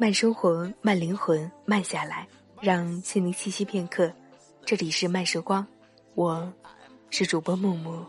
[0.00, 2.26] 慢生活，慢灵魂，慢下来，
[2.58, 4.10] 让心灵栖息片刻。
[4.64, 5.66] 这里是慢时光，
[6.14, 6.50] 我
[7.10, 8.02] 是主播木木。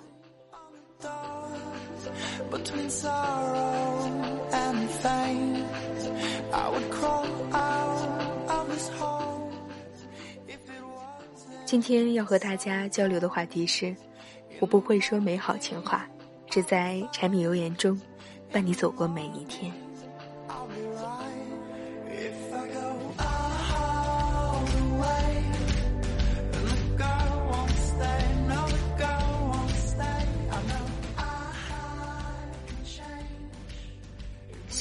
[11.65, 13.93] 今天要和大家交流的话题是：
[14.61, 16.07] 我不会说美好情话，
[16.49, 17.99] 只在柴米油盐中
[18.49, 19.69] 伴你走过每一天。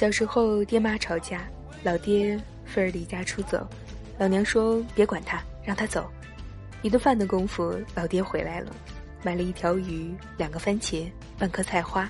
[0.00, 1.46] 小时候，爹妈吵架，
[1.82, 3.68] 老爹愤而离家出走，
[4.16, 6.10] 老娘说别管他，让他走。
[6.80, 8.74] 一顿饭的功夫，老爹回来了，
[9.22, 11.06] 买了一条鱼、两个番茄、
[11.38, 12.08] 半颗菜花。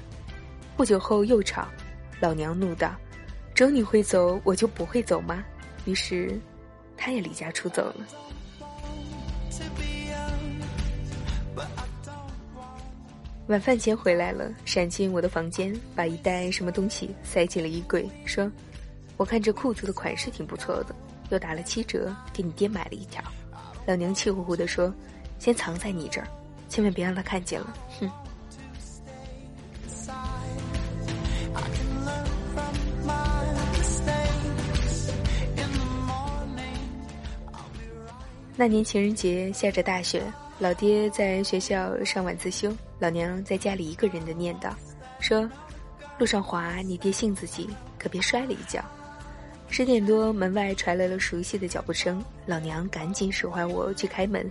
[0.77, 1.67] 不久后又吵，
[2.21, 2.95] 老娘怒道
[3.57, 5.43] ：“只有你会走，我就不会走吗？”
[5.85, 6.39] 于是，
[6.97, 8.07] 他也离家出走了。
[13.51, 18.49] 晚饭前回来了，闪进我的房间，把一袋什么东西塞进了衣柜，说
[19.19, 20.95] ：“我看这裤子的款式挺不错的，
[21.31, 23.21] 又打了七折，给你爹买了一条。”
[23.87, 24.95] 老娘气呼呼地说
[25.41, 26.29] ：“先藏在你这儿，
[26.69, 28.09] 千万别让他看见了。”哼。
[38.55, 40.23] 那年情人节下着大雪。
[40.61, 44.71] 老爹在学校上晚自修，老娘在家里一个人的念叨，
[45.19, 45.51] 说
[46.19, 47.67] ：“路上滑，你爹性子急，
[47.99, 48.79] 可别摔了一跤。”
[49.71, 54.51] 十点多，门外传来了熟悉的脚步声，老娘赶紧使唤我去开门。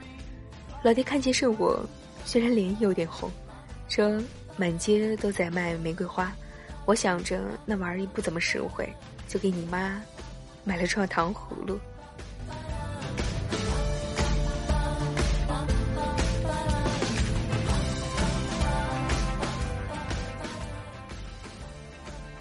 [0.82, 1.80] 老爹看见是我，
[2.26, 3.30] 虽然脸有点红，
[3.88, 4.20] 说
[4.58, 6.36] ：“满街都在卖玫瑰花，
[6.88, 8.92] 我想着那玩意不怎么实惠，
[9.28, 10.02] 就给你妈
[10.64, 11.80] 买了串糖葫芦。”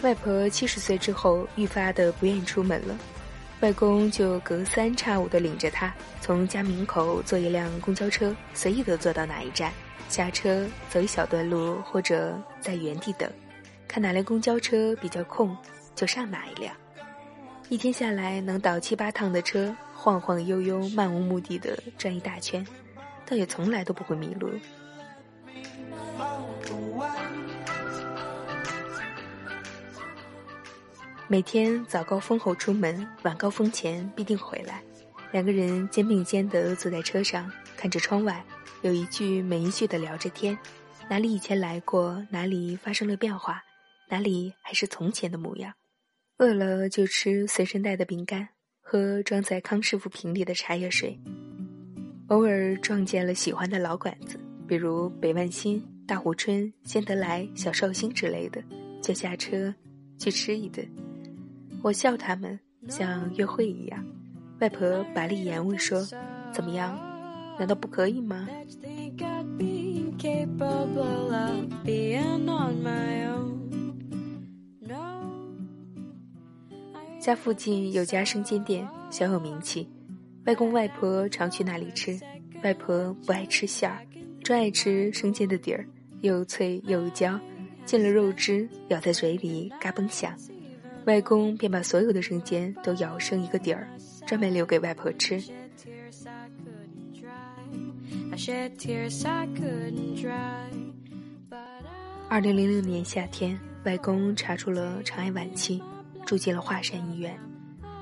[0.09, 2.97] 外婆七十岁之后愈发的不愿意出门了，
[3.61, 5.93] 外公就隔三差五的领着她
[6.23, 9.71] 从家门口坐一辆公交车，随意的坐到哪一站，
[10.09, 13.31] 下车走一小段路或者在原地等，
[13.87, 15.55] 看哪辆公交车比较空
[15.95, 16.75] 就上哪一辆。
[17.69, 22.67] 一天下来能倒七八趟的车，晃晃悠悠、漫无目的的转一大圈，
[23.27, 24.49] 倒也从来都不会迷路。
[31.31, 34.83] 每天早高峰后出门，晚高峰前必定回来。
[35.31, 38.43] 两个人肩并肩地坐在车上，看着窗外，
[38.81, 40.57] 有一句没一句地聊着天。
[41.07, 42.27] 哪里以前来过？
[42.31, 43.63] 哪里发生了变化？
[44.09, 45.75] 哪里还是从前的模样？
[46.39, 48.49] 饿了就吃随身带的饼干，
[48.81, 51.21] 喝装在康师傅瓶里的茶叶水。
[52.29, 58.65] 偶尔撞见了喜欢的老馆子，比如北万新、大湖春、仙得来、小绍兴之类的，
[59.03, 59.75] 就下车
[60.19, 60.91] 去吃一顿。
[61.83, 62.59] 我笑他们
[62.89, 64.05] 像约会一样，
[64.61, 66.05] 外婆白了眼问说
[66.53, 66.99] ：“怎么样？
[67.59, 68.49] 难道不可以吗？”
[77.21, 79.89] 家附近有家生煎店，小有名气，
[80.47, 82.19] 外公外婆常去那里吃。
[82.65, 84.05] 外婆不爱吃馅儿，
[84.43, 85.87] 专爱吃生煎的底儿，
[86.23, 87.39] 又脆又焦，
[87.85, 90.35] 进了肉汁，咬在嘴里嘎嘣响。
[91.09, 93.89] 外公便把所有的生煎都咬剩一个底儿，
[94.27, 95.43] 专门留给外婆吃。
[102.29, 105.83] 二零零六年夏天，外公查出了肠癌晚期，
[106.27, 107.35] 住进了华山医院。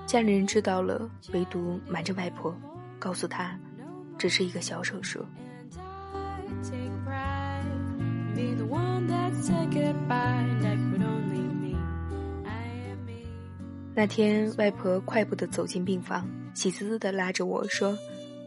[0.04, 2.52] 家里人知道了，唯独瞒着外婆，
[2.98, 3.56] 告诉她，
[4.18, 5.24] 只是一个小手术。
[13.98, 17.96] 那天，外婆快步的走进病房，喜滋滋的拉着我说：“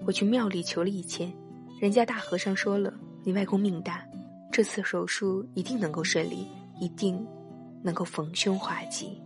[0.05, 1.33] 我去庙里求了一签，
[1.81, 2.93] 人家大和尚说了，
[3.23, 4.05] 你外公命大，
[4.51, 6.45] 这次手术一定能够顺利，
[6.79, 7.25] 一定
[7.81, 9.19] 能够逢凶化吉。”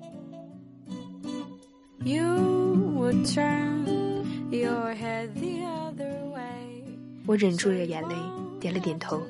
[2.05, 3.11] way
[7.25, 8.15] 我忍住了眼泪，
[8.61, 9.21] 点了点头，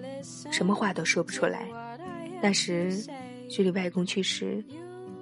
[0.51, 1.67] 什么话都说不出来。
[2.39, 3.03] 那时，
[3.49, 4.63] 距离外公去世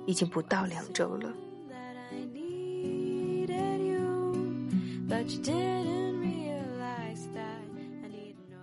[0.06, 1.32] 已经不到两周了。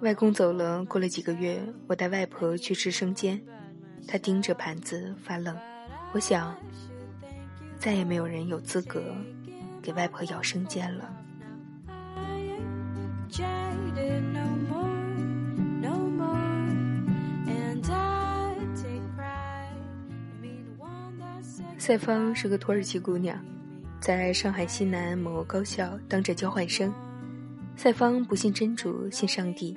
[0.01, 3.41] 外公走了，过了几个月，我带外婆去吃生煎，
[4.07, 5.57] 她盯着盘子发愣。
[6.13, 6.57] 我想，
[7.79, 9.03] 再也没有人有资格
[9.83, 11.15] 给外婆咬生煎了。
[21.77, 23.39] 赛芳是个土耳其姑娘，
[24.01, 26.93] 在上海西南某高校当着交换生。
[27.77, 29.77] 赛方不信真主，信上帝，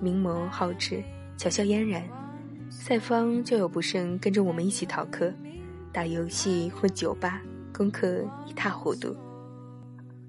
[0.00, 1.02] 明眸皓齿，
[1.36, 2.02] 巧笑嫣然。
[2.70, 5.32] 赛方交友不慎，跟着我们一起逃课，
[5.92, 7.42] 打游戏，混酒吧，
[7.74, 9.14] 功课一塌糊涂。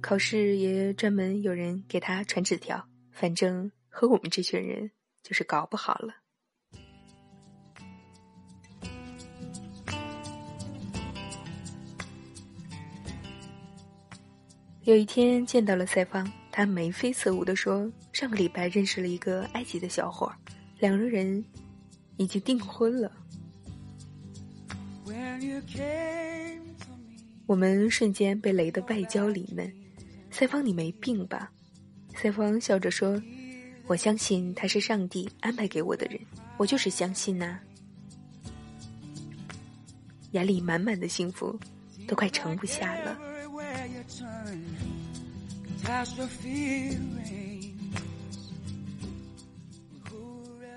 [0.01, 4.91] 考试也专门有人给他传纸条，反正和我们这群人
[5.21, 6.22] 就是搞不好了。
[14.85, 20.29] 有一天见到了赛芳，他眉飞色舞的说：“上个礼拜认识了一个埃及的小伙，
[20.79, 21.41] 两个人
[22.17, 23.09] 已经订婚了。”
[27.47, 29.73] 我们瞬间被雷得外焦里嫩。
[30.29, 31.49] 赛芳，你没病吧？
[32.13, 33.21] 赛芳笑着说
[33.87, 36.19] ：“我相信他是上帝安排给我的人，
[36.57, 37.57] 我就是相信呐。”
[40.31, 41.57] 眼里满满的幸福，
[42.05, 43.17] 都快盛不下了。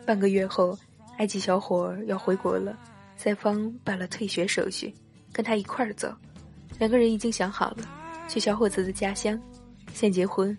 [0.05, 0.79] 半个月后，
[1.19, 2.79] 埃及小伙要回国了，
[3.17, 4.95] 塞方办了退学手续，
[5.33, 6.15] 跟他一块儿走。
[6.79, 7.79] 两个人已经想好了，
[8.29, 9.41] 去小伙子的家乡，
[9.95, 10.57] 先结婚，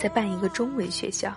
[0.00, 1.36] 再办一个中文学校。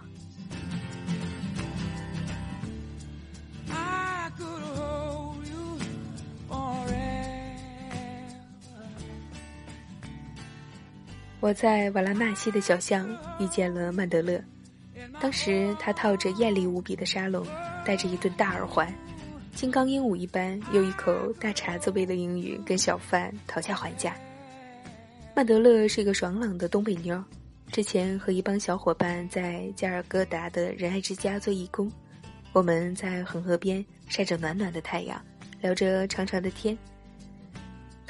[11.43, 13.05] 我在瓦拉纳西的小巷
[13.37, 14.41] 遇见了曼德勒，
[15.19, 17.45] 当时他套着艳丽无比的沙龙，
[17.83, 18.87] 戴着一对大耳环，
[19.53, 24.15] 金刚鹦鹉一般，用一口大碴子味的英语跟小贩讨价还价。
[25.35, 27.21] 曼德勒是一个爽朗的东北妞，
[27.67, 31.91] 之前和一帮小伙伴在加尔各答的仁爱之家做义工，
[32.53, 35.21] 我们在恒河边晒着暖暖的太阳，
[35.59, 36.77] 聊着长长的天。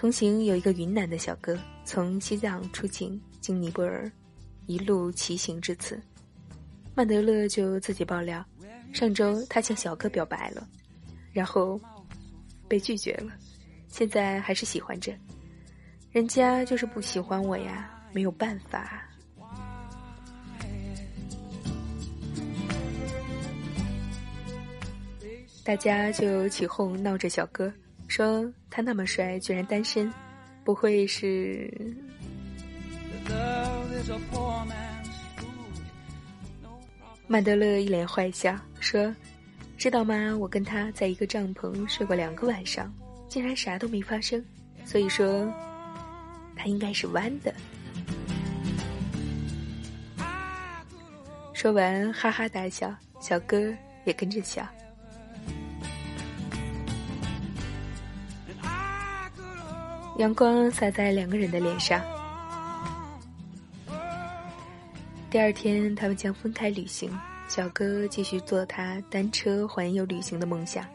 [0.03, 1.57] 同行有一个云南的小哥。
[1.85, 4.11] 从西藏出境，经尼泊尔，
[4.65, 5.97] 一路骑行至此。
[6.93, 8.45] 曼德勒就自己爆料，
[8.91, 10.67] 上周他向小哥表白了，
[11.31, 11.79] 然后
[12.67, 13.31] 被拒绝了，
[13.87, 15.13] 现在还是喜欢着。
[16.11, 19.09] 人家就是不喜欢我呀，没有办法。
[25.63, 27.73] 大家就起哄闹着小哥，
[28.15, 30.13] 说他那么帅，居然单身。
[30.63, 31.67] 不会是？
[37.25, 39.11] 曼德勒一脸坏笑说
[39.79, 40.37] ：“知道吗？
[40.37, 42.93] 我跟他在一个帐篷睡过两个晚上，
[43.27, 44.45] 竟然啥都没发生。
[44.85, 45.51] 所以说，
[46.55, 47.51] 他应该是弯的。”
[51.51, 53.73] 说完哈哈大笑，小哥
[54.05, 54.63] 也跟着笑。
[60.17, 61.99] 阳光洒在两个人的脸上。
[65.31, 67.11] 第二天，他们将分开旅行。
[67.47, 70.85] 小哥继续做他单车环游旅行的梦想，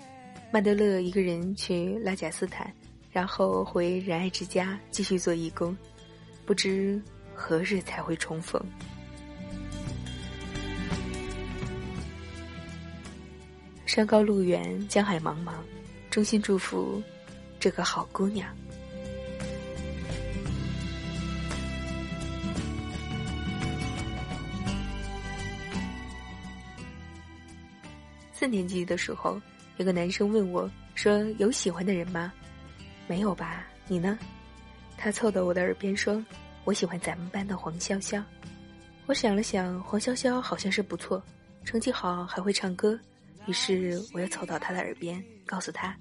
[0.53, 2.73] 曼德勒一个人去拉贾斯坦，
[3.11, 5.77] 然后回仁爱之家继续做义工，
[6.47, 7.01] 不知
[7.35, 8.61] 何日才会重逢。
[13.85, 15.55] 山高路远，江海茫茫，
[16.09, 17.03] 衷心祝福
[17.59, 18.49] 这个好姑娘。
[28.39, 29.41] 四年级的时候，
[29.79, 32.33] 有个男生问我，说：“有喜欢的人吗
[33.09, 33.67] ？”“没有吧？
[33.89, 34.17] 你呢？”
[34.97, 36.25] 他凑到我的耳边说
[36.63, 38.23] ：“我喜欢咱们班的黄潇潇。”
[39.07, 41.21] 我想了想，黄潇潇好像是不错，
[41.65, 42.97] 成绩好，还会唱歌。
[43.47, 45.97] 于是我又凑到他的耳边，告诉他：“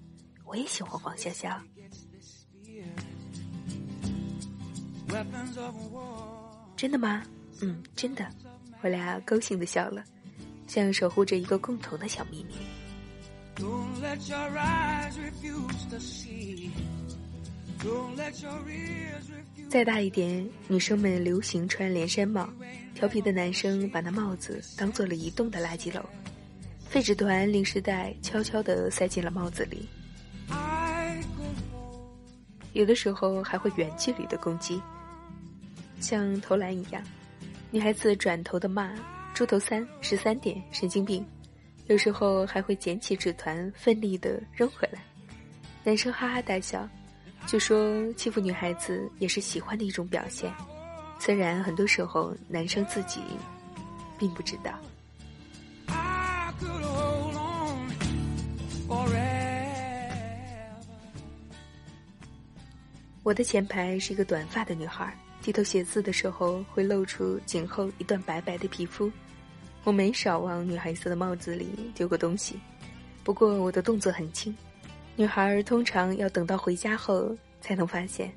[0.46, 1.60] 我也喜欢黄潇潇。”
[6.78, 7.24] 真的吗？
[7.62, 8.24] 嗯，真的。
[8.82, 10.04] 我俩高兴的笑了。
[10.68, 12.56] 像守护着一个共同的小秘密。
[19.70, 22.48] 再大一点，女生们流行穿连衫帽，
[22.94, 26.04] 调皮的男生把那帽子当做了移动的垃圾篓，
[26.88, 29.88] 废纸团、零食袋悄悄地塞进了帽子里。
[32.74, 34.80] 有的时候还会远距离的攻击，
[36.00, 37.02] 像投篮一样，
[37.72, 38.92] 女孩子转头的骂。
[39.38, 41.24] 猪头三十三点，神经病，
[41.86, 45.00] 有时候还会捡起纸团，奋力的扔回来。
[45.84, 46.90] 男生哈哈大笑，
[47.46, 50.52] 就说欺负女孩子也是喜欢的一种表现，
[51.20, 53.22] 虽然很多时候男生自己
[54.18, 54.74] 并不知道。
[63.22, 69.12] 我的前排是一个短发的女孩，低头写字的时候会露出颈后一段白白的皮肤。
[69.88, 72.60] 我没少往女孩子的帽子里丢过东西，
[73.24, 74.54] 不过我的动作很轻。
[75.16, 78.30] 女孩通常要等到回家后才能发现。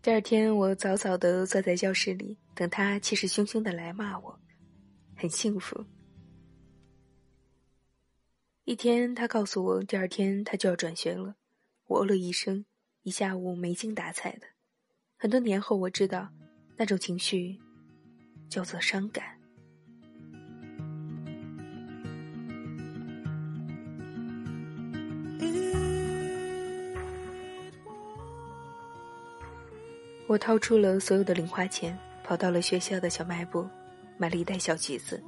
[0.00, 4.38] 第二天，我早早的坐在教室里，等她气势汹汹的来骂我，
[5.16, 5.84] 很幸福。
[8.62, 11.34] 一天，她告诉我，第二天她就要转学了。
[11.88, 12.64] 我哦了一声，
[13.02, 14.46] 一下午没精打采的。
[15.16, 16.30] 很多年后，我知道，
[16.80, 17.54] 那种情绪
[18.48, 19.22] 叫做伤感。
[30.26, 31.94] 我掏出了所有的零花钱，
[32.24, 33.68] 跑到了学校的小卖部，
[34.16, 35.22] 买了一袋小橘子。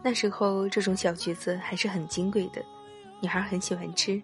[0.00, 2.64] 那时候，这种小橘子还是很金贵的，
[3.20, 4.22] 女孩很喜欢吃。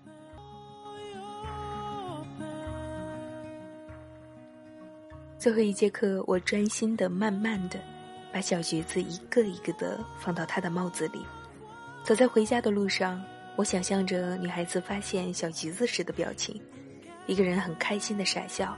[5.40, 7.80] 最后一节课，我专心的、慢慢的
[8.30, 11.24] 把小橘子一个一个的放到她的帽子里。
[12.04, 13.24] 走在回家的路上，
[13.56, 16.60] 我想象着女孩子发现小橘子时的表情，
[17.26, 18.76] 一个人很开心的傻笑。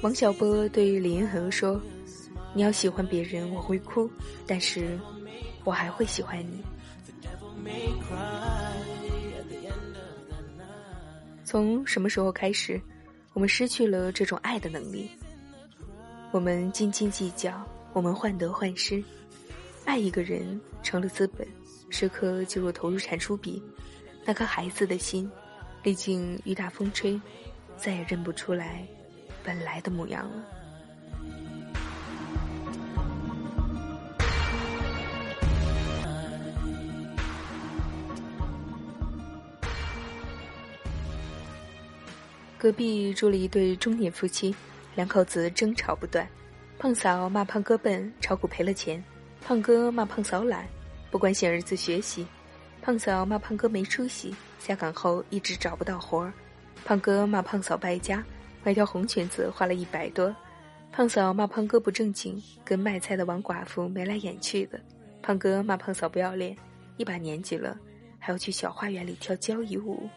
[0.00, 1.78] 王小波对李银河说
[2.54, 4.10] ：“你要喜欢别人，我会哭，
[4.46, 4.98] 但是
[5.64, 6.64] 我还会喜欢你。”
[11.44, 12.80] 从什么时候开始，
[13.32, 15.10] 我们失去了这种爱的能力？
[16.30, 19.02] 我们斤斤计较，我们患得患失，
[19.84, 21.48] 爱一个人成了资本，
[21.88, 23.62] 时刻就如投入产出比，
[24.26, 25.30] 那颗孩子的心，
[25.82, 27.18] 历经雨打风吹，
[27.78, 28.86] 再也认不出来。
[29.42, 30.44] 本来的模样了。
[42.58, 44.52] 隔壁住了一对中年夫妻，
[44.96, 46.28] 两口子争吵不断。
[46.76, 49.00] 胖嫂骂胖哥笨，炒股赔了钱；
[49.40, 50.66] 胖哥骂胖嫂懒，
[51.08, 52.26] 不关心儿子学习。
[52.82, 56.32] 胖嫂骂胖哥没出息，下岗后一直找不到活儿。
[56.84, 58.24] 胖哥骂胖嫂败家。
[58.64, 60.34] 买条红裙子花了一百多，
[60.90, 64.78] 胖嫂骂胖哥不正经，跟卖菜的王寡妇眉来眼去的。
[65.22, 66.56] 胖哥骂胖嫂不要脸，
[66.96, 67.78] 一把年纪了
[68.18, 70.08] 还要去小花园里跳交谊舞。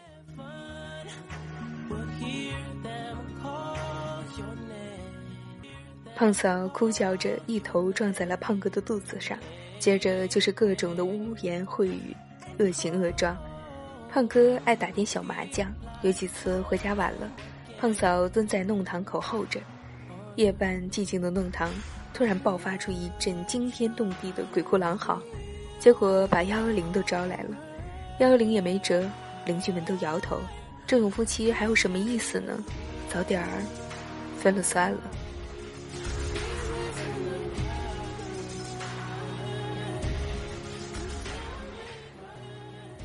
[6.14, 9.38] 胖嫂哭叫着一头撞在了胖哥的肚子上，
[9.78, 12.14] 接着就是各种的污言秽语，
[12.58, 13.36] 恶行恶状。
[14.10, 17.30] 胖哥爱打点小麻将，有几次回家晚了。
[17.80, 19.58] 胖嫂蹲在弄堂口候着，
[20.36, 21.70] 夜半寂静的弄堂
[22.12, 25.20] 突然爆发出一阵惊天动地的鬼哭狼嚎，
[25.80, 27.56] 结果把幺幺零都招来了，
[28.20, 29.02] 幺幺零也没辙，
[29.46, 30.38] 邻居们都摇头，
[30.86, 32.62] 这种夫妻还有什么意思呢？
[33.08, 33.48] 早点儿
[34.36, 34.98] 分了算了。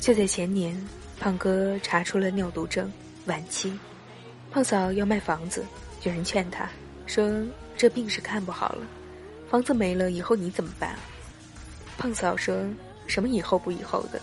[0.08, 0.74] 就在前年，
[1.20, 2.90] 胖哥查出了尿毒症，
[3.26, 3.78] 晚期。
[4.50, 5.66] 胖嫂要卖房子，
[6.04, 6.66] 有人劝他
[7.06, 7.30] 说
[7.76, 8.88] ：“这病是看不好了，
[9.50, 10.96] 房子没了以后你怎么办？”
[12.00, 12.58] 胖嫂说
[13.06, 14.22] ：“什么以后不以后的，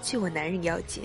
[0.00, 1.02] 救我男人要紧。”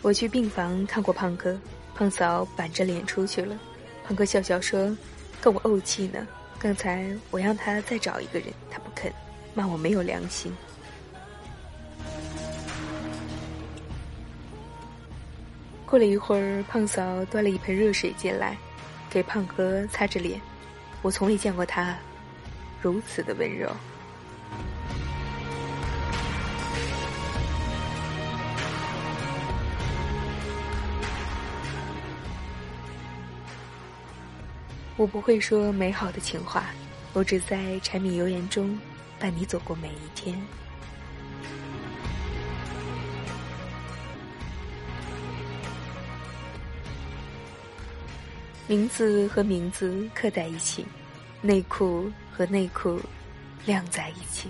[0.00, 1.60] 我去病房看过胖哥，
[1.94, 3.60] 胖嫂板着脸出去了。
[4.02, 4.96] 胖哥笑笑说
[5.42, 6.26] ：“跟我怄气呢，
[6.58, 9.12] 刚才我让他再找一个人，他不肯，
[9.52, 10.50] 骂我没有良心。”
[15.86, 18.58] 过了一会儿，胖嫂端了一盆热水进来，
[19.08, 20.40] 给胖哥擦着脸。
[21.00, 21.96] 我从未见过他
[22.82, 23.70] 如此的温柔。
[34.96, 36.64] 我不会说美好的情话，
[37.12, 38.76] 我只在柴米油盐中
[39.20, 40.36] 伴你走过每一天。
[48.68, 50.84] 名字和名字刻在一起，
[51.40, 53.00] 内裤和内裤
[53.64, 54.48] 晾在一起。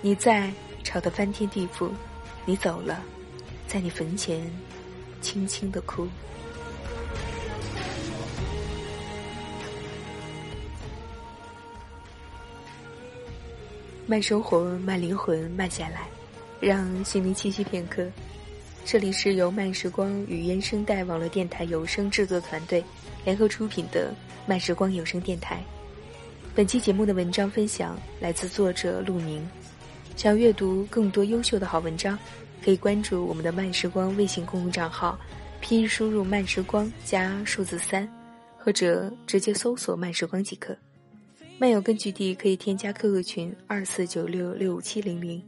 [0.00, 0.52] 你在
[0.84, 1.90] 吵得翻天地覆，
[2.44, 3.02] 你走了，
[3.66, 4.48] 在你坟前
[5.20, 6.06] 轻轻的哭。
[14.06, 16.06] 慢生活，慢灵魂，慢下来，
[16.64, 18.10] 让心灵栖息片刻。
[18.86, 22.82] 这里是由慢时光与原声带网络电台有声制作团队
[23.22, 24.14] 联合出品的
[24.46, 25.62] 慢时光有声电台。
[26.54, 29.46] 本期节目的文章分享来自作者陆宁。
[30.16, 32.18] 想阅读更多优秀的好文章，
[32.64, 35.18] 可以关注我们的慢时光微信公众账号，
[35.60, 38.08] 拼音输入“慢时光”加数字三，
[38.56, 40.74] 或者直接搜索“慢时光”即可。
[41.58, 45.42] 漫友根据地可以添加 QQ 群二四九六六五七零零。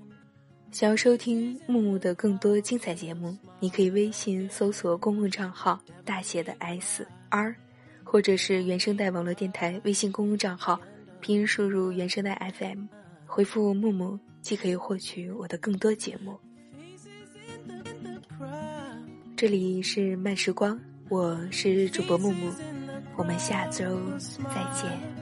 [0.77, 7.57] 想要收听木木的更多精彩节目，你可以微信搜索公共账号大写的 S R，
[8.05, 10.79] 或者是原声带网络电台微信公共账号，
[11.19, 12.85] 拼音输入原声带 FM，
[13.25, 16.39] 回复木木即可以获取我的更多节目。
[19.35, 20.79] 这里是慢时光，
[21.09, 22.53] 我是主播木木，
[23.17, 23.99] 我们下周
[24.55, 25.16] 再见。